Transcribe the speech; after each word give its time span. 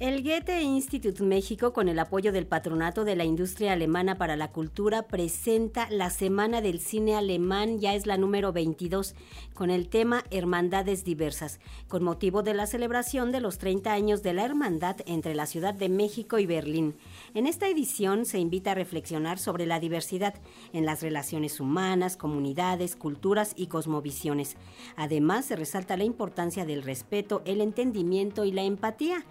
El 0.00 0.22
Goethe 0.22 0.62
Institut 0.62 1.18
México, 1.18 1.72
con 1.72 1.88
el 1.88 1.98
apoyo 1.98 2.30
del 2.30 2.46
Patronato 2.46 3.04
de 3.04 3.16
la 3.16 3.24
Industria 3.24 3.72
Alemana 3.72 4.16
para 4.16 4.36
la 4.36 4.52
Cultura, 4.52 5.08
presenta 5.08 5.90
la 5.90 6.10
Semana 6.10 6.60
del 6.60 6.78
Cine 6.78 7.16
Alemán, 7.16 7.80
ya 7.80 7.96
es 7.96 8.06
la 8.06 8.16
número 8.16 8.52
22, 8.52 9.16
con 9.54 9.70
el 9.70 9.88
tema 9.88 10.22
Hermandades 10.30 11.02
Diversas, 11.02 11.58
con 11.88 12.04
motivo 12.04 12.44
de 12.44 12.54
la 12.54 12.68
celebración 12.68 13.32
de 13.32 13.40
los 13.40 13.58
30 13.58 13.92
años 13.92 14.22
de 14.22 14.34
la 14.34 14.44
hermandad 14.44 14.98
entre 15.06 15.34
la 15.34 15.46
Ciudad 15.46 15.74
de 15.74 15.88
México 15.88 16.38
y 16.38 16.46
Berlín. 16.46 16.94
En 17.34 17.48
esta 17.48 17.66
edición 17.66 18.24
se 18.24 18.38
invita 18.38 18.70
a 18.70 18.76
reflexionar 18.76 19.40
sobre 19.40 19.66
la 19.66 19.80
diversidad 19.80 20.36
en 20.72 20.86
las 20.86 21.02
relaciones 21.02 21.58
humanas, 21.58 22.16
comunidades, 22.16 22.94
culturas 22.94 23.52
y 23.56 23.66
cosmovisiones. 23.66 24.58
Además, 24.94 25.46
se 25.46 25.56
resalta 25.56 25.96
la 25.96 26.04
importancia 26.04 26.64
del 26.64 26.84
respeto, 26.84 27.42
el 27.46 27.60
entendimiento 27.60 28.44
y 28.44 28.52
la 28.52 28.62
empatía. 28.62 29.24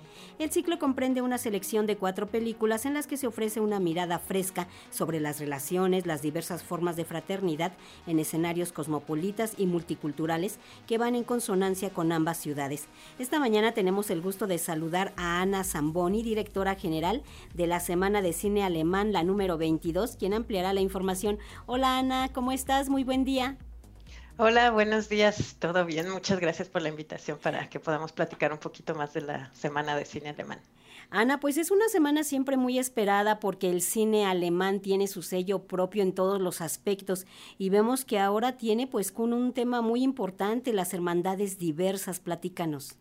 Ciclo 0.57 0.79
comprende 0.79 1.21
una 1.21 1.37
selección 1.37 1.85
de 1.85 1.97
cuatro 1.97 2.25
películas 2.25 2.87
en 2.87 2.95
las 2.95 3.05
que 3.05 3.15
se 3.15 3.27
ofrece 3.27 3.59
una 3.59 3.79
mirada 3.79 4.17
fresca 4.17 4.67
sobre 4.89 5.19
las 5.19 5.39
relaciones, 5.39 6.07
las 6.07 6.23
diversas 6.23 6.63
formas 6.63 6.95
de 6.95 7.05
fraternidad 7.05 7.73
en 8.07 8.17
escenarios 8.17 8.71
cosmopolitas 8.71 9.53
y 9.55 9.67
multiculturales 9.67 10.57
que 10.87 10.97
van 10.97 11.13
en 11.13 11.25
consonancia 11.25 11.91
con 11.91 12.11
ambas 12.11 12.37
ciudades. 12.37 12.87
Esta 13.19 13.39
mañana 13.39 13.73
tenemos 13.73 14.09
el 14.09 14.19
gusto 14.19 14.47
de 14.47 14.57
saludar 14.57 15.13
a 15.15 15.41
Ana 15.43 15.63
Zamboni, 15.63 16.23
directora 16.23 16.73
general 16.73 17.21
de 17.53 17.67
la 17.67 17.79
Semana 17.79 18.23
de 18.23 18.33
Cine 18.33 18.63
Alemán, 18.63 19.13
la 19.13 19.21
número 19.21 19.59
22, 19.59 20.15
quien 20.17 20.33
ampliará 20.33 20.73
la 20.73 20.81
información. 20.81 21.37
Hola 21.67 21.99
Ana, 21.99 22.29
¿cómo 22.33 22.51
estás? 22.51 22.89
Muy 22.89 23.03
buen 23.03 23.25
día. 23.25 23.59
Hola, 24.39 24.69
buenos 24.69 25.09
días, 25.09 25.55
todo 25.57 25.83
bien. 25.83 26.11
Muchas 26.11 26.39
gracias 26.39 26.69
por 26.69 26.83
la 26.83 26.89
invitación 26.89 27.39
para 27.41 27.67
que 27.71 27.79
podamos 27.79 28.11
platicar 28.11 28.53
un 28.53 28.59
poquito 28.59 28.93
más 28.93 29.11
de 29.15 29.21
la 29.21 29.51
Semana 29.55 29.95
de 29.95 30.05
Cine 30.05 30.29
Alemán. 30.29 30.59
Ana, 31.09 31.39
pues 31.39 31.57
es 31.57 31.71
una 31.71 31.89
semana 31.89 32.23
siempre 32.23 32.55
muy 32.55 32.77
esperada 32.77 33.39
porque 33.39 33.71
el 33.71 33.81
cine 33.81 34.27
alemán 34.27 34.79
tiene 34.79 35.07
su 35.07 35.23
sello 35.23 35.63
propio 35.63 36.03
en 36.03 36.13
todos 36.13 36.39
los 36.39 36.61
aspectos 36.61 37.25
y 37.57 37.69
vemos 37.69 38.05
que 38.05 38.19
ahora 38.19 38.57
tiene 38.57 38.85
pues 38.85 39.11
con 39.11 39.33
un 39.33 39.53
tema 39.53 39.81
muy 39.81 40.03
importante, 40.03 40.71
las 40.71 40.93
hermandades 40.93 41.57
diversas. 41.57 42.19
Platícanos. 42.19 42.95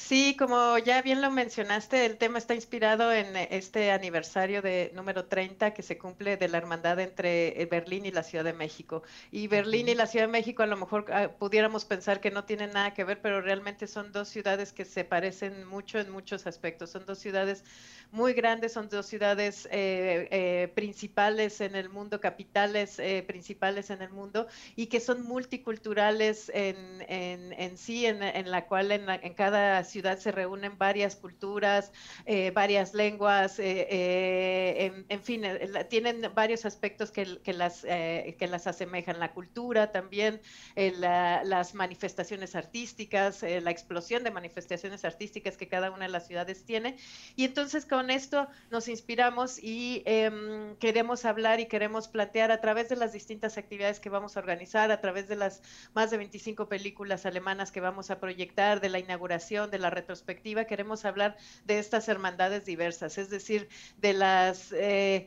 Sí, 0.00 0.36
como 0.38 0.78
ya 0.78 1.02
bien 1.02 1.20
lo 1.20 1.28
mencionaste, 1.32 2.06
el 2.06 2.18
tema 2.18 2.38
está 2.38 2.54
inspirado 2.54 3.12
en 3.12 3.36
eh, 3.36 3.48
este 3.50 3.90
aniversario 3.90 4.62
de 4.62 4.92
número 4.94 5.24
30 5.26 5.74
que 5.74 5.82
se 5.82 5.98
cumple 5.98 6.36
de 6.36 6.48
la 6.48 6.58
hermandad 6.58 7.00
entre 7.00 7.60
eh, 7.60 7.66
Berlín 7.66 8.06
y 8.06 8.12
la 8.12 8.22
Ciudad 8.22 8.44
de 8.44 8.52
México. 8.52 9.02
Y 9.32 9.48
Berlín 9.48 9.88
y 9.88 9.96
la 9.96 10.06
Ciudad 10.06 10.26
de 10.26 10.32
México 10.32 10.62
a 10.62 10.66
lo 10.66 10.76
mejor 10.76 11.06
ah, 11.12 11.32
pudiéramos 11.36 11.84
pensar 11.84 12.20
que 12.20 12.30
no 12.30 12.44
tienen 12.44 12.70
nada 12.74 12.94
que 12.94 13.02
ver, 13.02 13.20
pero 13.20 13.40
realmente 13.40 13.88
son 13.88 14.12
dos 14.12 14.28
ciudades 14.28 14.72
que 14.72 14.84
se 14.84 15.04
parecen 15.04 15.66
mucho 15.66 15.98
en 15.98 16.10
muchos 16.10 16.46
aspectos. 16.46 16.90
Son 16.90 17.04
dos 17.04 17.18
ciudades 17.18 17.64
muy 18.12 18.34
grandes, 18.34 18.74
son 18.74 18.88
dos 18.88 19.04
ciudades 19.06 19.68
eh, 19.72 20.70
principales 20.76 21.60
en 21.60 21.74
el 21.74 21.88
mundo, 21.88 22.20
capitales 22.20 23.00
principales 23.26 23.90
en 23.90 24.00
el 24.00 24.10
mundo 24.10 24.46
y 24.76 24.86
que 24.86 25.00
son 25.00 25.22
multiculturales 25.24 26.50
en, 26.54 27.04
en, 27.08 27.76
sí, 27.76 28.06
en, 28.06 28.50
la 28.50 28.66
cual 28.66 28.92
en, 28.92 29.10
en 29.10 29.34
cada 29.34 29.82
ciudad 29.88 30.18
se 30.18 30.30
reúnen 30.30 30.78
varias 30.78 31.16
culturas, 31.16 31.92
eh, 32.26 32.52
varias 32.52 32.94
lenguas, 32.94 33.58
eh, 33.58 33.86
eh, 33.90 35.04
en, 35.08 35.22
fin, 35.22 35.42
tienen 35.88 36.30
varios 36.34 36.64
aspectos 36.64 37.10
que, 37.10 37.24
las, 37.52 37.82
que 37.82 38.48
las 38.48 38.66
asemejan. 38.66 39.18
La 39.18 39.32
cultura 39.32 39.90
también, 39.90 40.40
las 40.76 41.74
manifestaciones 41.74 42.54
artísticas, 42.54 43.42
la 43.42 43.70
explosión 43.70 44.22
de 44.22 44.30
manifestaciones 44.30 45.04
artísticas 45.04 45.56
que 45.56 45.68
cada 45.68 45.90
una 45.90 46.06
de 46.06 46.12
las 46.12 46.26
ciudades 46.26 46.64
tiene. 46.64 46.96
Y 47.34 47.44
entonces 47.44 47.86
con 47.86 48.10
esto 48.10 48.48
nos 48.70 48.88
inspiramos 48.88 49.58
y 49.62 50.02
em, 50.04 50.76
queremos 50.76 51.24
hablar 51.24 51.60
y 51.60 51.66
queremos 51.66 52.08
plantear 52.08 52.50
a 52.50 52.60
través 52.60 52.88
de 52.88 52.96
las 52.96 53.12
distintas 53.12 53.58
actividades 53.58 54.00
que 54.00 54.10
vamos 54.10 54.36
a 54.36 54.40
organizar, 54.40 54.90
a 54.90 55.00
través 55.00 55.28
de 55.28 55.36
las 55.36 55.62
más 55.94 56.10
de 56.10 56.18
25 56.18 56.68
películas 56.68 57.26
alemanas 57.26 57.72
que 57.72 57.80
vamos 57.80 58.10
a 58.10 58.20
proyectar, 58.20 58.80
de 58.80 58.88
la 58.88 58.98
inauguración, 58.98 59.70
de 59.70 59.77
la 59.78 59.90
retrospectiva 59.90 60.64
queremos 60.64 61.04
hablar 61.04 61.36
de 61.64 61.78
estas 61.78 62.08
hermandades 62.08 62.64
diversas, 62.64 63.18
es 63.18 63.30
decir, 63.30 63.68
de 63.98 64.12
las 64.12 64.72
eh, 64.72 65.26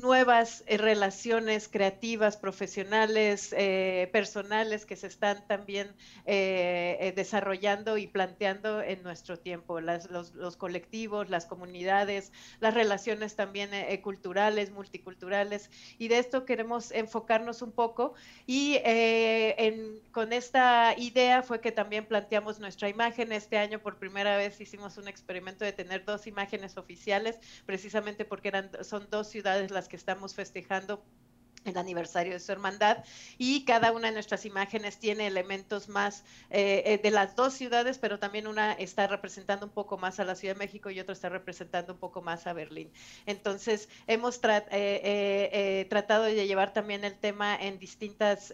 nuevas 0.00 0.64
eh, 0.66 0.78
relaciones 0.78 1.68
creativas, 1.68 2.36
profesionales, 2.36 3.54
eh, 3.56 4.08
personales 4.12 4.86
que 4.86 4.96
se 4.96 5.06
están 5.06 5.46
también 5.46 5.94
eh, 6.24 7.12
desarrollando 7.14 7.98
y 7.98 8.06
planteando 8.06 8.82
en 8.82 9.02
nuestro 9.02 9.38
tiempo. 9.38 9.80
los, 9.80 10.10
los, 10.10 10.56
colectivos, 10.56 11.28
las 11.28 11.46
comunidades, 11.46 12.32
las 12.60 12.74
relaciones 12.74 13.36
también 13.36 13.70
culturales, 14.02 14.70
multiculturales. 14.70 15.70
Y 15.98 16.08
de 16.08 16.18
esto 16.18 16.44
queremos 16.44 16.92
enfocarnos 16.92 17.62
un 17.62 17.72
poco. 17.72 18.14
Y 18.46 18.78
en, 18.84 20.00
con 20.12 20.32
esta 20.32 20.94
idea 20.96 21.42
fue 21.42 21.60
que 21.60 21.72
también 21.72 22.06
planteamos 22.06 22.60
nuestra 22.60 22.88
imagen. 22.88 23.32
Este 23.32 23.58
año 23.58 23.80
por 23.80 23.98
primera 23.98 24.36
vez 24.36 24.60
hicimos 24.60 24.98
un 24.98 25.08
experimento 25.08 25.64
de 25.64 25.72
tener 25.72 26.04
dos 26.04 26.26
imágenes 26.26 26.76
oficiales, 26.76 27.38
precisamente 27.66 28.24
porque 28.24 28.48
eran, 28.48 28.70
son 28.84 29.08
dos 29.10 29.28
ciudades 29.28 29.70
las 29.70 29.81
que 29.88 29.96
estamos 29.96 30.34
festejando 30.34 31.02
el 31.64 31.76
aniversario 31.76 32.32
de 32.32 32.40
su 32.40 32.52
hermandad 32.52 33.04
y 33.38 33.64
cada 33.64 33.92
una 33.92 34.08
de 34.08 34.14
nuestras 34.14 34.44
imágenes 34.44 34.98
tiene 34.98 35.26
elementos 35.26 35.88
más 35.88 36.24
eh, 36.50 36.82
eh, 36.86 37.00
de 37.02 37.10
las 37.10 37.36
dos 37.36 37.54
ciudades, 37.54 37.98
pero 37.98 38.18
también 38.18 38.46
una 38.46 38.72
está 38.72 39.06
representando 39.06 39.66
un 39.66 39.72
poco 39.72 39.98
más 39.98 40.20
a 40.20 40.24
la 40.24 40.34
Ciudad 40.34 40.54
de 40.54 40.58
México 40.58 40.90
y 40.90 41.00
otra 41.00 41.12
está 41.12 41.28
representando 41.28 41.92
un 41.92 41.98
poco 41.98 42.22
más 42.22 42.46
a 42.46 42.52
Berlín. 42.52 42.90
Entonces, 43.26 43.88
hemos 44.06 44.40
eh, 44.42 45.86
tratado 45.88 46.24
de 46.24 46.46
llevar 46.46 46.72
también 46.72 47.04
el 47.04 47.18
tema 47.18 47.56
en 47.56 47.78
distintas 47.78 48.52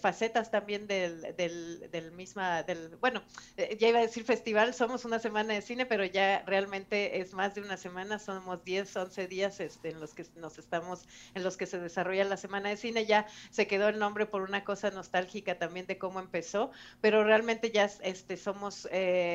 facetas 0.00 0.50
también 0.50 0.86
del, 0.86 1.34
del, 1.36 2.12
misma, 2.12 2.62
del, 2.62 2.96
bueno, 2.96 3.22
ya 3.78 3.88
iba 3.88 3.98
a 3.98 4.02
decir 4.02 4.24
festival, 4.24 4.74
somos 4.74 5.04
una 5.04 5.18
semana 5.18 5.54
de 5.54 5.62
cine, 5.62 5.86
pero 5.86 6.04
ya 6.04 6.42
realmente 6.46 7.20
es 7.20 7.32
más 7.32 7.54
de 7.54 7.62
una 7.62 7.76
semana, 7.76 8.18
somos 8.18 8.64
10, 8.64 8.96
11 8.96 9.26
días 9.26 9.60
este, 9.60 9.90
en 9.90 10.00
los 10.00 10.14
que 10.14 10.26
nos 10.36 10.58
estamos, 10.58 11.06
en 11.34 11.42
los 11.42 11.56
que 11.56 11.66
se 11.66 11.78
desarrolla 11.78 12.24
la 12.24 12.36
semana 12.36 12.49
Semana 12.50 12.70
de 12.70 12.76
Cine, 12.76 13.06
ya 13.06 13.28
se 13.52 13.68
quedó 13.68 13.88
el 13.88 14.00
nombre 14.00 14.26
por 14.26 14.42
una 14.42 14.64
cosa 14.64 14.90
nostálgica 14.90 15.56
también 15.56 15.86
de 15.86 15.98
cómo 15.98 16.18
empezó, 16.18 16.72
pero 17.00 17.22
realmente 17.22 17.70
ya 17.70 17.88
este, 18.02 18.36
somos, 18.36 18.86
eh, 18.86 18.90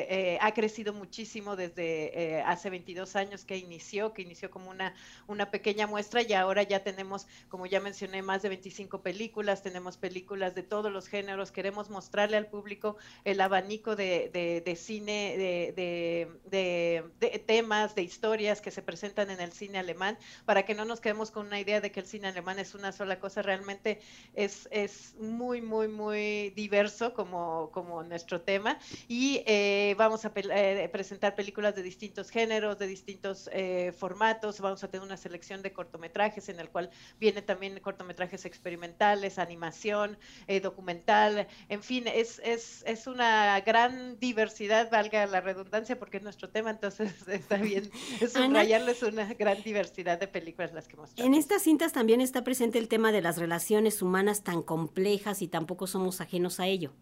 eh, 0.09 0.37
ha 0.41 0.53
crecido 0.53 0.91
muchísimo 0.91 1.55
desde 1.55 2.35
eh, 2.39 2.41
hace 2.41 2.69
22 2.69 3.15
años 3.15 3.45
que 3.45 3.55
inició, 3.55 4.11
que 4.11 4.21
inició 4.21 4.51
como 4.51 4.69
una, 4.69 4.93
una 5.27 5.49
pequeña 5.49 5.87
muestra 5.87 6.23
y 6.23 6.33
ahora 6.33 6.63
ya 6.63 6.83
tenemos, 6.83 7.25
como 7.47 7.65
ya 7.67 7.79
mencioné, 7.79 8.21
más 8.21 8.41
de 8.41 8.49
25 8.49 9.01
películas, 9.01 9.63
tenemos 9.63 9.95
películas 9.95 10.53
de 10.53 10.63
todos 10.63 10.91
los 10.91 11.07
géneros, 11.07 11.53
queremos 11.53 11.89
mostrarle 11.89 12.35
al 12.35 12.47
público 12.47 12.97
el 13.23 13.39
abanico 13.39 13.95
de, 13.95 14.29
de, 14.65 14.75
cine, 14.75 15.37
de, 15.37 16.27
de, 16.51 17.39
temas, 17.45 17.95
de 17.95 18.01
historias 18.01 18.59
que 18.59 18.71
se 18.71 18.81
presentan 18.81 19.29
en 19.29 19.39
el 19.39 19.53
cine 19.53 19.79
alemán, 19.79 20.17
para 20.43 20.63
que 20.63 20.75
no 20.75 20.83
nos 20.83 20.99
quedemos 20.99 21.31
con 21.31 21.47
una 21.47 21.61
idea 21.61 21.79
de 21.79 21.93
que 21.93 22.01
el 22.01 22.07
cine 22.07 22.27
alemán 22.27 22.59
es 22.59 22.75
una 22.75 22.91
sola 22.91 23.04
la 23.05 23.19
cosa 23.19 23.41
realmente 23.41 24.01
es, 24.33 24.67
es 24.71 25.15
muy, 25.19 25.61
muy, 25.61 25.87
muy 25.87 26.51
diverso 26.51 27.13
como, 27.13 27.69
como 27.71 28.03
nuestro 28.03 28.41
tema. 28.41 28.79
Y 29.07 29.43
eh, 29.45 29.95
vamos 29.97 30.25
a 30.25 30.31
eh, 30.35 30.89
presentar 30.91 31.35
películas 31.35 31.75
de 31.75 31.83
distintos 31.83 32.29
géneros, 32.29 32.77
de 32.79 32.87
distintos 32.87 33.49
eh, 33.53 33.93
formatos, 33.97 34.59
vamos 34.59 34.83
a 34.83 34.89
tener 34.89 35.05
una 35.05 35.17
selección 35.17 35.61
de 35.61 35.73
cortometrajes 35.73 36.49
en 36.49 36.59
el 36.59 36.69
cual 36.69 36.89
viene 37.19 37.41
también 37.41 37.79
cortometrajes 37.79 38.45
experimentales, 38.45 39.39
animación, 39.39 40.17
documental, 40.61 41.47
en 41.69 41.83
fin, 41.83 42.07
es, 42.07 42.41
es, 42.43 42.83
es 42.85 43.07
una 43.07 43.59
gran 43.61 44.19
diversidad, 44.19 44.89
valga 44.89 45.25
la 45.25 45.41
redundancia, 45.41 45.97
porque 45.99 46.17
es 46.17 46.23
nuestro 46.23 46.49
tema, 46.49 46.69
entonces 46.69 47.13
está 47.27 47.57
bien 47.57 47.89
subrayarles 48.19 49.03
una 49.03 49.33
gran 49.33 49.61
diversidad 49.63 50.19
de 50.19 50.27
películas 50.27 50.73
las 50.73 50.87
que 50.87 50.95
mostramos. 50.95 51.27
En 51.27 51.37
estas 51.37 51.63
cintas 51.63 51.91
también 51.91 52.21
está 52.21 52.43
presente 52.43 52.79
el 52.79 52.87
tema 52.87 52.94
tema 52.95 53.11
de 53.11 53.21
las 53.21 53.37
relaciones 53.37 54.01
humanas 54.01 54.41
tan 54.41 54.61
complejas 54.61 55.41
y 55.41 55.49
tampoco 55.49 55.85
somos 55.85 56.21
ajenos 56.21 56.61
a 56.61 56.67
ello. 56.67 56.93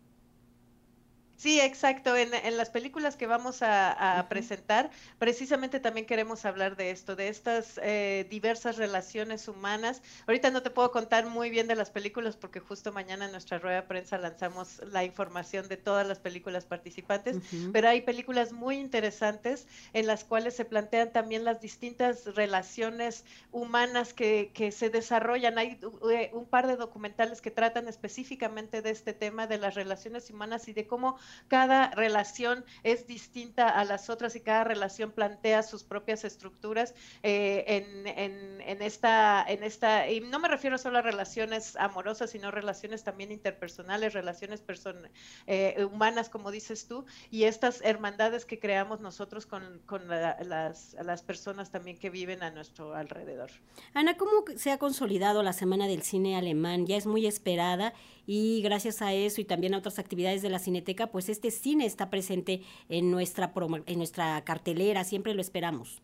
Sí, 1.44 1.60
exacto. 1.60 2.16
En, 2.16 2.32
las 2.56 2.70
películas 2.70 3.18
que 3.18 3.28
vamos 3.28 3.64
a, 3.64 4.26
presentar, 4.30 4.92
precisamente 5.20 5.82
también 5.82 6.06
queremos 6.06 6.46
hablar 6.46 6.78
de 6.78 6.90
esto, 6.90 7.18
de 7.18 7.28
estas 7.28 7.82
eh, 7.84 8.26
diversas 8.30 8.78
relaciones 8.78 9.50
humanas. 9.50 10.02
Ahorita 10.26 10.52
no 10.52 10.64
te 10.64 10.70
puedo 10.70 10.92
contar 10.92 11.26
muy 11.26 11.50
bien 11.50 11.68
de 11.68 11.76
las 11.76 11.92
películas 11.92 12.38
porque 12.38 12.62
justo 12.62 12.94
mañana 12.94 13.26
en 13.26 13.34
nuestra 13.34 13.60
rueda 13.60 13.82
de 13.82 13.88
prensa 13.88 14.18
lanzamos 14.18 14.80
la 14.90 15.04
información 15.04 15.68
de 15.68 15.76
todas 15.76 16.08
las 16.08 16.18
películas 16.18 16.64
participantes, 16.64 17.36
pero 17.74 17.90
hay 17.90 18.00
películas 18.00 18.54
muy 18.54 18.78
interesantes 18.78 19.68
en 19.92 20.08
las 20.08 20.24
cuales 20.24 20.56
se 20.56 20.64
plantean 20.64 21.12
también 21.12 21.44
las 21.44 21.60
distintas 21.60 22.24
relaciones 22.36 23.26
humanas 23.52 24.14
que, 24.14 24.52
que 24.54 24.72
se 24.72 24.90
desarrollan. 24.90 25.58
Hay 25.58 25.78
eh, 26.10 26.30
un 26.32 26.46
par 26.46 26.68
de 26.68 26.78
documentales 26.78 27.42
que 27.42 27.52
tratan 27.52 27.90
específicamente 27.90 28.82
de 28.82 28.92
este 28.92 29.12
tema 29.12 29.46
de 29.46 29.58
las 29.58 29.76
relaciones 29.76 30.30
humanas 30.30 30.70
y 30.70 30.74
de 30.74 30.88
cómo 30.88 31.18
cada 31.48 31.92
relación 31.92 32.66
es 32.84 33.08
distinta 33.08 33.70
a 33.70 33.86
las 33.86 34.10
otras 34.10 34.36
y 34.36 34.42
cada 34.42 34.64
relación 34.64 35.12
plantea 35.12 35.64
sus 35.64 35.84
propias 35.84 36.24
estructuras 36.24 36.96
eh, 37.22 37.64
en, 38.66 38.82
esta, 38.82 39.46
en 39.48 39.64
esta, 39.64 40.10
y 40.10 40.22
no 40.22 40.40
me 40.40 40.48
refiero 40.48 40.78
solo 40.78 41.00
a 41.00 41.02
relaciones 41.02 41.76
amorosas, 41.76 42.32
sino 42.32 42.52
relaciones 42.52 43.04
también 43.04 43.32
interpersonales, 43.32 44.14
relaciones 44.14 44.62
person 44.62 45.10
eh, 45.48 45.88
humanas, 45.92 46.30
como 46.30 46.52
dices 46.52 46.88
tú, 46.88 47.06
y 47.30 47.44
estas 47.44 47.82
hermandades 47.82 48.46
que 48.46 48.60
creamos 48.60 49.00
nosotros 49.00 49.46
con, 49.46 49.82
las, 50.08 50.96
las 51.04 51.22
personas 51.22 51.72
también 51.72 51.98
que 51.98 52.10
viven 52.10 52.44
a 52.44 52.52
nuestro 52.52 52.96
alrededor. 52.96 53.52
Ana, 53.94 54.18
¿cómo 54.18 54.32
se 54.56 54.72
ha 54.72 54.78
consolidado 54.78 55.44
la 55.44 55.54
Semana 55.54 55.88
del 55.88 56.04
Cine 56.04 56.38
Alemán? 56.38 56.86
Ya 56.86 56.98
es 56.98 57.06
muy 57.06 57.26
esperada 57.26 57.94
y 58.26 58.62
gracias 58.62 59.02
a 59.02 59.14
eso 59.14 59.42
y 59.42 59.46
también 59.46 59.74
a 59.74 59.78
otras 59.78 60.00
actividades 60.00 60.42
de 60.42 60.50
la 60.50 60.60
Cineteca, 60.60 61.08
pues 61.08 61.23
este 61.30 61.52
cine 61.52 61.86
está 61.86 62.10
presente 62.10 62.62
en 62.90 63.12
nuestra, 63.12 63.54
en 63.86 63.98
nuestra 63.98 64.44
cartelera, 64.44 65.04
siempre 65.04 65.34
lo 65.34 65.42
esperamos. 65.42 66.02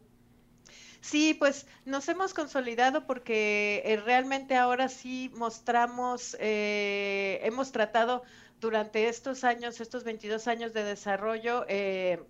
Sí, 1.01 1.33
pues 1.33 1.65
nos 1.85 2.09
hemos 2.09 2.33
consolidado 2.33 3.05
porque 3.05 3.81
eh, 3.85 3.97
realmente 3.97 4.55
ahora 4.55 4.89
sí 4.89 5.31
mostramos, 5.35 6.35
eh, 6.39 7.39
hemos 7.43 7.71
tratado 7.71 8.23
durante 8.59 9.07
estos 9.07 9.43
años, 9.45 9.79
estos 9.79 10.03
22 10.03 10.47
años 10.47 10.73
de 10.73 10.83
desarrollo, 10.83 11.65
eh, 11.69 12.21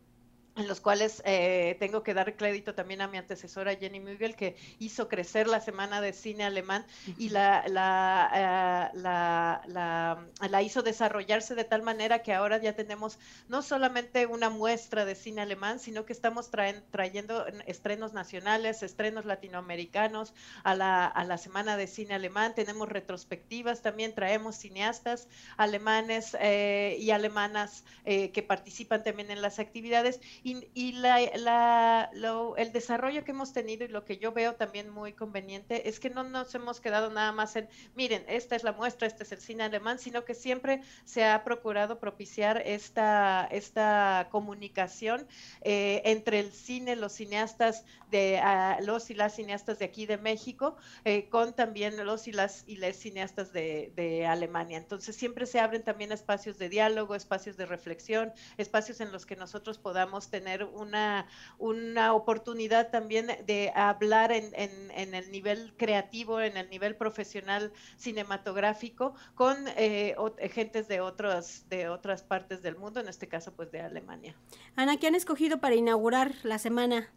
en 0.59 0.67
los 0.67 0.81
cuales 0.81 1.21
eh, 1.25 1.77
tengo 1.79 2.03
que 2.03 2.13
dar 2.13 2.35
crédito 2.35 2.75
también 2.75 3.01
a 3.01 3.07
mi 3.07 3.17
antecesora 3.17 3.75
Jenny 3.75 3.99
Mügel, 3.99 4.35
que 4.35 4.57
hizo 4.79 5.07
crecer 5.07 5.47
la 5.47 5.61
Semana 5.61 6.01
de 6.01 6.11
Cine 6.11 6.43
Alemán 6.43 6.85
y 7.17 7.29
la, 7.29 7.63
la, 7.67 8.91
eh, 8.93 8.97
la, 8.97 10.21
la, 10.49 10.61
hizo 10.61 10.81
desarrollarse 10.81 11.55
de 11.55 11.63
tal 11.63 11.81
manera 11.81 12.21
que 12.23 12.33
ahora 12.33 12.57
ya 12.57 12.75
tenemos 12.75 13.19
no 13.47 13.61
solamente 13.61 14.25
una 14.25 14.49
muestra 14.49 15.05
de 15.05 15.15
cine 15.15 15.41
alemán, 15.41 15.79
sino 15.79 16.05
que 16.05 16.11
estamos 16.11 16.51
trayendo 16.51 17.45
estrenos 17.65 18.13
nacionales, 18.13 18.83
estrenos 18.83 19.23
latinoamericanos 19.23 20.33
a 20.63 20.75
la, 20.75 21.05
a 21.05 21.23
la 21.23 21.37
Semana 21.37 21.77
de 21.77 21.87
Cine 21.87 22.15
Alemán, 22.15 22.53
tenemos 22.53 22.89
retrospectivas, 22.89 23.81
también 23.81 24.13
traemos 24.13 24.57
cineastas 24.57 25.29
alemanes 25.55 26.35
eh, 26.41 26.97
y 26.99 27.11
alemanas 27.11 27.85
que 28.03 28.43
participan 28.47 29.03
también 29.03 29.29
en 29.29 29.41
las 29.41 29.59
actividades 29.59 30.19
y, 30.43 30.48
la, 30.53 32.09
el 32.57 32.71
desarrollo 32.71 33.23
que 33.23 33.31
hemos 33.31 33.53
tenido 33.53 33.85
y 33.85 33.87
lo 33.87 34.05
que 34.05 34.17
yo 34.17 34.31
veo 34.31 34.55
también 34.55 34.89
muy 34.89 35.13
conveniente 35.13 35.87
es 35.87 35.99
que 35.99 36.09
no 36.09 36.23
nos 36.23 36.53
hemos 36.55 36.79
quedado 36.79 37.09
nada 37.09 37.31
más 37.31 37.55
en, 37.55 37.69
miren, 37.95 38.23
esta 38.27 38.55
es 38.55 38.63
la 38.63 38.71
muestra, 38.71 39.07
este 39.07 39.23
es 39.23 39.31
el 39.31 39.39
cine 39.41 39.63
alemán, 39.63 39.99
sino 39.99 40.25
que 40.25 40.33
siempre 40.33 40.81
se 41.05 41.25
ha 41.25 41.43
procurado 41.43 41.99
propiciar 41.99 42.61
esta, 42.65 43.47
esta 43.51 44.27
comunicación 44.31 45.27
eh, 45.61 46.01
entre 46.05 46.39
el 46.39 46.51
cine, 46.51 46.95
los 46.95 47.13
cineastas 47.13 47.85
de 48.09 48.41
los 48.81 49.09
y 49.11 49.13
las 49.13 49.35
cineastas 49.35 49.77
de 49.77 49.85
aquí 49.85 50.05
de 50.05 50.17
México, 50.17 50.75
eh, 51.05 51.29
con 51.29 51.53
también 51.53 52.03
los 52.05 52.27
y 52.27 52.31
las 52.31 52.63
y 52.65 52.77
las 52.77 52.95
cineastas 52.95 53.53
de, 53.53 53.91
de 53.95 54.25
Alemania. 54.25 54.77
Entonces 54.77 55.15
siempre 55.15 55.45
se 55.45 55.59
abren 55.59 55.83
también 55.83 56.11
espacios 56.11 56.57
de 56.57 56.69
diálogo, 56.69 57.13
espacios 57.13 57.55
de 57.55 57.65
reflexión, 57.65 58.33
espacios 58.57 58.99
en 58.99 59.11
los 59.11 59.25
que 59.25 59.35
nosotros 59.35 59.77
podamos 59.77 60.29
tener 60.29 60.38
una, 60.73 61.27
una 61.57 62.13
oportunidad 62.13 62.89
también 62.89 63.27
de 63.45 63.71
hablar 63.75 64.31
en, 64.31 64.51
en, 64.55 65.15
el 65.15 65.31
nivel 65.31 65.73
creativo, 65.77 66.41
en 66.41 66.57
el 66.57 66.69
nivel 66.69 66.95
profesional 66.95 67.71
cinematográfico 67.97 69.13
con 69.35 69.55
eh, 69.75 70.15
gentes 70.51 70.87
de, 70.87 71.01
otros, 71.01 71.65
de 71.69 71.89
otras 71.89 72.23
partes 72.23 72.61
del 72.61 72.75
mundo, 72.75 72.99
en 72.99 73.07
este 73.07 73.27
caso 73.27 73.53
pues 73.53 73.71
de 73.71 73.81
Alemania. 73.81 74.35
Ana, 74.75 74.97
¿qué 74.97 75.07
han 75.07 75.15
escogido 75.15 75.59
para 75.59 75.75
inaugurar 75.75 76.33
la 76.43 76.59
semana? 76.59 77.09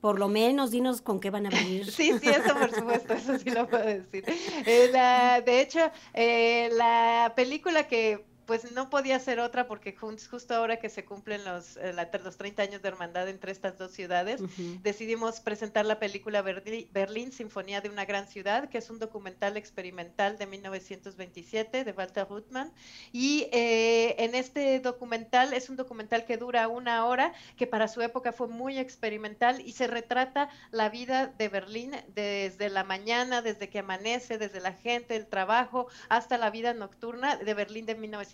Por 0.00 0.18
lo 0.18 0.28
menos, 0.28 0.70
dinos 0.70 1.00
con 1.00 1.18
qué 1.18 1.30
van 1.30 1.46
a 1.46 1.48
venir. 1.48 1.86
sí, 1.90 2.12
sí, 2.20 2.28
eso 2.28 2.54
por 2.54 2.70
supuesto, 2.70 3.14
eso 3.14 3.38
sí 3.38 3.50
lo 3.50 3.66
puedo 3.68 3.86
decir. 3.86 4.22
Eh, 4.66 5.42
de 5.44 5.60
hecho, 5.62 5.90
eh, 6.12 6.68
la 6.72 7.32
película 7.34 7.88
que 7.88 8.26
pues 8.46 8.72
no 8.72 8.90
podía 8.90 9.18
ser 9.18 9.40
otra 9.40 9.66
porque 9.66 9.94
justo 9.94 10.54
ahora 10.54 10.78
que 10.78 10.88
se 10.88 11.04
cumplen 11.04 11.44
los, 11.44 11.76
eh, 11.76 11.94
los 12.22 12.36
30 12.36 12.62
años 12.62 12.82
de 12.82 12.88
hermandad 12.88 13.28
entre 13.28 13.52
estas 13.52 13.78
dos 13.78 13.92
ciudades, 13.92 14.40
decidimos 14.82 15.40
presentar 15.40 15.86
la 15.86 15.98
película 15.98 16.42
Berlín, 16.42 17.32
Sinfonía 17.32 17.80
de 17.80 17.88
una 17.88 18.04
Gran 18.04 18.28
Ciudad, 18.28 18.68
que 18.68 18.78
es 18.78 18.90
un 18.90 18.98
documental 18.98 19.56
experimental 19.56 20.38
de 20.38 20.46
1927 20.46 21.84
de 21.84 21.92
Walter 21.92 22.26
Ruttmann. 22.28 22.72
Y 23.12 23.48
eh, 23.52 24.16
en 24.18 24.34
este 24.34 24.80
documental, 24.80 25.52
es 25.52 25.70
un 25.70 25.76
documental 25.76 26.24
que 26.24 26.36
dura 26.36 26.68
una 26.68 27.06
hora, 27.06 27.32
que 27.56 27.66
para 27.66 27.88
su 27.88 28.02
época 28.02 28.32
fue 28.32 28.48
muy 28.48 28.78
experimental 28.78 29.60
y 29.60 29.72
se 29.72 29.86
retrata 29.86 30.48
la 30.70 30.88
vida 30.88 31.26
de 31.26 31.48
Berlín 31.48 31.92
desde 32.14 32.68
la 32.70 32.84
mañana, 32.84 33.42
desde 33.42 33.68
que 33.68 33.80
amanece, 33.80 34.38
desde 34.38 34.60
la 34.60 34.72
gente, 34.72 35.16
el 35.16 35.26
trabajo, 35.26 35.88
hasta 36.08 36.38
la 36.38 36.50
vida 36.50 36.74
nocturna 36.74 37.36
de 37.36 37.54
Berlín 37.54 37.86
de 37.86 37.94
1927. 37.94 38.33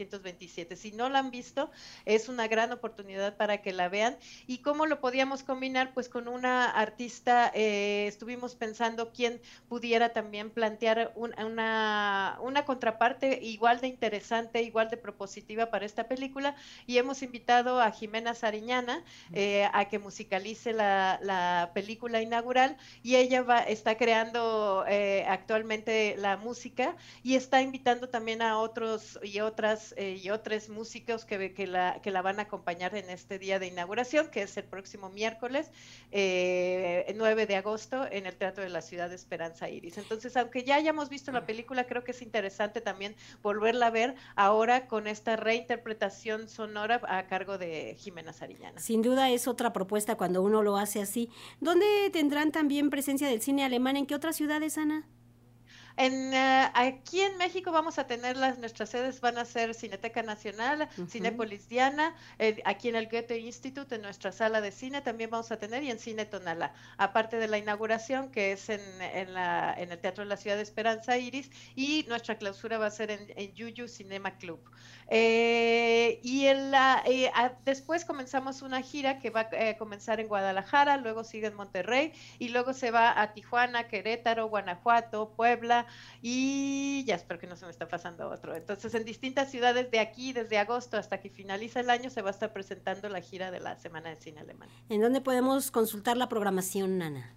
Si 0.76 0.92
no 0.92 1.08
la 1.08 1.18
han 1.18 1.30
visto, 1.30 1.70
es 2.04 2.28
una 2.28 2.48
gran 2.48 2.72
oportunidad 2.72 3.36
para 3.36 3.62
que 3.62 3.72
la 3.72 3.88
vean. 3.88 4.16
¿Y 4.46 4.58
cómo 4.58 4.86
lo 4.86 5.00
podíamos 5.00 5.42
combinar? 5.42 5.92
Pues 5.94 6.08
con 6.08 6.28
una 6.28 6.70
artista, 6.70 7.50
eh, 7.54 8.06
estuvimos 8.06 8.54
pensando 8.54 9.12
quién 9.12 9.40
pudiera 9.68 10.12
también 10.12 10.50
plantear 10.50 11.12
una, 11.16 12.38
una 12.40 12.64
contraparte 12.64 13.40
igual 13.42 13.80
de 13.80 13.88
interesante, 13.88 14.62
igual 14.62 14.90
de 14.90 14.96
propositiva 14.96 15.66
para 15.66 15.86
esta 15.86 16.08
película. 16.08 16.56
Y 16.86 16.98
hemos 16.98 17.22
invitado 17.22 17.80
a 17.80 17.90
Jimena 17.90 18.34
Sariñana 18.34 19.04
eh, 19.32 19.68
a 19.72 19.88
que 19.88 19.98
musicalice 19.98 20.72
la, 20.72 21.18
la, 21.22 21.70
película 21.74 22.22
inaugural 22.22 22.76
y 23.02 23.16
ella 23.16 23.42
va, 23.42 23.60
está 23.60 23.96
creando 23.96 24.84
eh, 24.88 25.24
actualmente 25.28 26.16
la 26.16 26.36
música 26.36 26.96
y 27.22 27.34
está 27.34 27.62
invitando 27.62 28.08
también 28.08 28.42
a 28.42 28.58
otros 28.58 29.18
y 29.22 29.40
otras 29.40 29.89
eh, 29.96 30.20
y 30.22 30.30
otros 30.30 30.68
músicos 30.68 31.24
que, 31.24 31.52
que, 31.54 31.66
la, 31.66 32.00
que 32.02 32.10
la 32.10 32.22
van 32.22 32.38
a 32.38 32.42
acompañar 32.42 32.94
en 32.94 33.10
este 33.10 33.38
día 33.38 33.58
de 33.58 33.66
inauguración, 33.66 34.28
que 34.28 34.42
es 34.42 34.56
el 34.56 34.64
próximo 34.64 35.10
miércoles, 35.10 35.70
eh, 36.10 37.12
9 37.16 37.46
de 37.46 37.56
agosto, 37.56 38.06
en 38.10 38.26
el 38.26 38.36
Teatro 38.36 38.62
de 38.62 38.70
la 38.70 38.82
Ciudad 38.82 39.08
de 39.08 39.14
Esperanza 39.14 39.68
Iris. 39.68 39.98
Entonces, 39.98 40.36
aunque 40.36 40.64
ya 40.64 40.76
hayamos 40.76 41.08
visto 41.08 41.32
la 41.32 41.46
película, 41.46 41.86
creo 41.86 42.04
que 42.04 42.12
es 42.12 42.22
interesante 42.22 42.80
también 42.80 43.14
volverla 43.42 43.86
a 43.86 43.90
ver 43.90 44.14
ahora 44.36 44.86
con 44.86 45.06
esta 45.06 45.36
reinterpretación 45.36 46.48
sonora 46.48 47.00
a 47.08 47.26
cargo 47.26 47.58
de 47.58 47.96
Jimena 47.98 48.32
Sariñana. 48.32 48.80
Sin 48.80 49.02
duda 49.02 49.30
es 49.30 49.48
otra 49.48 49.72
propuesta 49.72 50.16
cuando 50.16 50.42
uno 50.42 50.62
lo 50.62 50.76
hace 50.76 51.00
así. 51.00 51.30
¿Dónde 51.60 51.86
tendrán 52.12 52.52
también 52.52 52.90
presencia 52.90 53.28
del 53.28 53.42
cine 53.42 53.64
alemán? 53.64 53.96
¿En 53.96 54.06
qué 54.06 54.14
otras 54.14 54.36
ciudades, 54.36 54.78
Ana? 54.78 55.06
En, 56.02 56.32
uh, 56.32 56.70
aquí 56.72 57.20
en 57.20 57.36
México 57.36 57.72
vamos 57.72 57.98
a 57.98 58.06
tener 58.06 58.34
las, 58.34 58.56
nuestras 58.56 58.88
sedes 58.88 59.20
van 59.20 59.36
a 59.36 59.44
ser 59.44 59.74
Cineteca 59.74 60.22
Nacional, 60.22 60.88
Cinepolis 61.10 61.68
Diana, 61.68 62.14
eh, 62.38 62.56
aquí 62.64 62.88
en 62.88 62.96
el 62.96 63.06
Goethe 63.06 63.38
Institute, 63.38 63.94
en 63.94 64.00
nuestra 64.00 64.32
sala 64.32 64.62
de 64.62 64.72
cine 64.72 65.02
también 65.02 65.28
vamos 65.28 65.52
a 65.52 65.58
tener 65.58 65.82
y 65.82 65.90
en 65.90 65.98
Cine 65.98 66.24
Tonala, 66.24 66.72
aparte 66.96 67.36
de 67.36 67.48
la 67.48 67.58
inauguración 67.58 68.30
que 68.30 68.52
es 68.52 68.70
en, 68.70 68.80
en, 69.02 69.34
la, 69.34 69.74
en 69.76 69.92
el 69.92 69.98
Teatro 69.98 70.24
de 70.24 70.30
la 70.30 70.38
Ciudad 70.38 70.56
de 70.56 70.62
Esperanza 70.62 71.18
Iris 71.18 71.50
y 71.76 72.06
nuestra 72.08 72.38
clausura 72.38 72.78
va 72.78 72.86
a 72.86 72.90
ser 72.90 73.10
en, 73.10 73.26
en 73.36 73.52
Yuyu 73.52 73.86
Cinema 73.86 74.38
Club. 74.38 74.58
Eh, 75.12 76.20
y 76.22 76.46
en 76.46 76.70
la, 76.70 77.02
eh, 77.04 77.30
después 77.66 78.06
comenzamos 78.06 78.62
una 78.62 78.80
gira 78.80 79.18
que 79.18 79.28
va 79.28 79.50
a 79.50 79.76
comenzar 79.76 80.18
en 80.20 80.28
Guadalajara, 80.28 80.96
luego 80.96 81.24
sigue 81.24 81.48
en 81.48 81.54
Monterrey 81.54 82.12
y 82.38 82.48
luego 82.50 82.72
se 82.72 82.90
va 82.90 83.20
a 83.20 83.34
Tijuana, 83.34 83.88
Querétaro, 83.88 84.48
Guanajuato, 84.48 85.32
Puebla, 85.36 85.86
y 86.22 87.04
ya 87.06 87.14
espero 87.14 87.40
que 87.40 87.46
no 87.46 87.56
se 87.56 87.64
me 87.64 87.70
está 87.70 87.88
pasando 87.88 88.28
otro. 88.28 88.54
Entonces, 88.54 88.94
en 88.94 89.04
distintas 89.04 89.50
ciudades 89.50 89.90
de 89.90 90.00
aquí, 90.00 90.32
desde 90.32 90.58
agosto 90.58 90.96
hasta 90.96 91.20
que 91.20 91.30
finaliza 91.30 91.80
el 91.80 91.90
año, 91.90 92.10
se 92.10 92.22
va 92.22 92.28
a 92.28 92.32
estar 92.32 92.52
presentando 92.52 93.08
la 93.08 93.20
gira 93.20 93.50
de 93.50 93.60
la 93.60 93.76
Semana 93.76 94.10
de 94.10 94.16
Cine 94.16 94.40
Alemán. 94.40 94.68
¿En 94.88 95.00
dónde 95.00 95.20
podemos 95.20 95.70
consultar 95.70 96.16
la 96.16 96.28
programación, 96.28 96.98
Nana? 96.98 97.34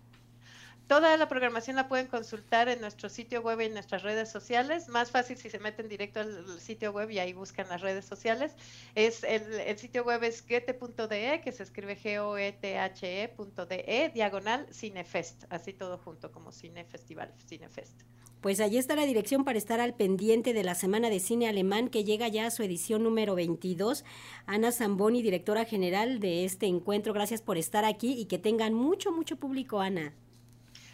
Toda 0.88 1.15
la 1.15 1.29
programación 1.29 1.77
la 1.77 1.88
pueden 1.88 2.07
consultar 2.07 2.67
en 2.67 2.81
nuestro 2.81 3.07
sitio 3.07 3.41
web 3.41 3.62
y 3.62 3.65
en 3.65 3.74
nuestras 3.74 4.03
redes 4.03 4.29
sociales. 4.29 4.89
Más 4.89 5.12
fácil 5.12 5.38
si 5.38 5.50
se 5.50 5.57
meten 5.57 5.88
directo 5.88 6.19
al 6.19 6.60
sitio 6.60 6.91
web 6.91 7.10
y 7.10 7.19
ahí 7.19 7.31
buscan 7.31 7.69
las 7.69 7.79
redes 7.79 8.05
sociales. 8.05 8.53
Es 8.93 9.24
el, 9.24 9.77
sitio 9.77 10.03
web 10.03 10.24
es 10.24 10.43
gete.de, 10.45 11.41
que 11.41 11.51
se 11.53 11.63
escribe 11.63 11.98
G-O-E-T-H-E.de, 11.98 13.86
e, 13.88 14.10
diagonal 14.10 14.67
Cinefest, 14.74 15.45
así 15.50 15.72
todo 15.72 15.98
junto 15.98 16.33
como 16.33 16.51
Cine 16.51 16.83
Festival, 16.83 17.33
Cinefest. 17.48 18.01
Pues 18.43 18.59
allí 18.59 18.77
está 18.77 18.97
la 18.97 19.05
dirección 19.05 19.45
para 19.45 19.57
estar 19.57 19.79
al 19.79 19.93
pendiente 19.93 20.51
de 20.51 20.65
la 20.65 20.75
Semana 20.75 21.09
de 21.09 21.21
Cine 21.21 21.47
Alemán 21.47 21.88
que 21.88 22.03
llega 22.03 22.27
ya 22.27 22.45
a 22.45 22.51
su 22.51 22.62
edición 22.62 23.01
número 23.01 23.35
22. 23.35 24.03
Ana 24.47 24.73
Zamboni, 24.73 25.21
directora 25.21 25.63
general 25.63 26.19
de 26.19 26.43
este 26.43 26.65
encuentro, 26.65 27.13
gracias 27.13 27.41
por 27.41 27.57
estar 27.57 27.85
aquí 27.85 28.19
y 28.19 28.25
que 28.25 28.38
tengan 28.38 28.73
mucho, 28.73 29.13
mucho 29.13 29.38
público, 29.38 29.79
Ana. 29.79 30.12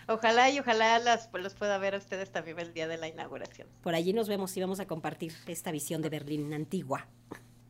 Ojalá 0.07 0.51
y 0.51 0.59
ojalá 0.59 0.99
las, 0.99 1.27
los 1.33 1.55
pueda 1.55 1.79
ver 1.79 1.95
a 1.95 1.97
ustedes 1.97 2.29
también 2.29 2.59
el 2.59 2.71
día 2.71 2.87
de 2.87 2.97
la 2.97 3.07
inauguración. 3.07 3.67
Por 3.81 3.95
allí 3.95 4.13
nos 4.13 4.29
vemos 4.29 4.55
y 4.55 4.61
vamos 4.61 4.79
a 4.79 4.85
compartir 4.85 5.33
esta 5.47 5.71
visión 5.71 6.03
de 6.03 6.09
Berlín 6.09 6.53
antigua. 6.53 7.07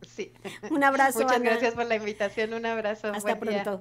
Sí. 0.05 0.33
Un 0.69 0.83
abrazo. 0.83 1.21
Muchas 1.21 1.41
gracias 1.41 1.73
por 1.73 1.85
la 1.85 1.95
invitación. 1.95 2.53
Un 2.53 2.65
abrazo. 2.65 3.13
Hasta 3.13 3.39
pronto. 3.39 3.77